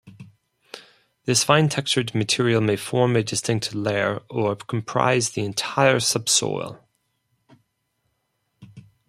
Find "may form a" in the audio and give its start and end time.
2.59-3.21